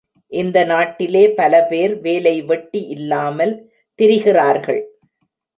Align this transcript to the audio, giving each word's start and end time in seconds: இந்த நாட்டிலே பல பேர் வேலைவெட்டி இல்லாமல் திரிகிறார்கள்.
இந்த 0.31 0.57
நாட்டிலே 0.63 1.21
பல 1.31 1.53
பேர் 1.63 1.93
வேலைவெட்டி 2.01 2.81
இல்லாமல் 2.87 3.53
திரிகிறார்கள். 3.99 4.81